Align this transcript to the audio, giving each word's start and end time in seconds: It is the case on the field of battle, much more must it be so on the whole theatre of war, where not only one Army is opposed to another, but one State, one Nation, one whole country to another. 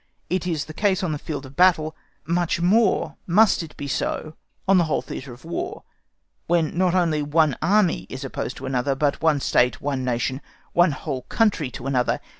It 0.31 0.47
is 0.47 0.65
the 0.65 0.73
case 0.73 1.03
on 1.03 1.11
the 1.11 1.19
field 1.19 1.45
of 1.45 1.55
battle, 1.55 1.95
much 2.25 2.59
more 2.59 3.17
must 3.27 3.61
it 3.61 3.77
be 3.77 3.87
so 3.87 4.33
on 4.67 4.79
the 4.79 4.85
whole 4.85 5.03
theatre 5.03 5.31
of 5.31 5.45
war, 5.45 5.83
where 6.47 6.63
not 6.63 6.95
only 6.95 7.21
one 7.21 7.55
Army 7.61 8.07
is 8.09 8.23
opposed 8.25 8.57
to 8.57 8.65
another, 8.65 8.95
but 8.95 9.21
one 9.21 9.39
State, 9.39 9.79
one 9.79 10.03
Nation, 10.03 10.41
one 10.73 10.91
whole 10.93 11.21
country 11.29 11.69
to 11.69 11.85
another. 11.85 12.19